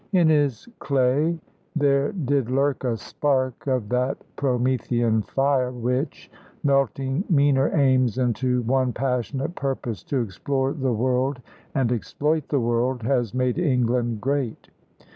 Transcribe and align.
In 0.13 0.29
his 0.29 0.67
clay 0.79 1.39
there 1.75 2.11
did 2.11 2.49
lurk 2.49 2.83
a 2.83 2.97
spark 2.97 3.67
of 3.67 3.87
that 3.89 4.17
Promethean 4.35 5.21
fire 5.21 5.71
which, 5.71 6.31
melting 6.63 7.23
meaner 7.29 7.69
aims 7.77 8.17
into 8.17 8.63
one 8.63 8.93
passionate 8.93 9.53
purpose 9.53 10.01
to 10.05 10.19
explore 10.19 10.73
the 10.73 10.91
world 10.91 11.39
and 11.75 11.91
exploit 11.91 12.47
the 12.49 12.59
world, 12.59 13.03
has 13.03 13.35
made 13.35 13.59
England 13.59 14.21
great. 14.21 14.69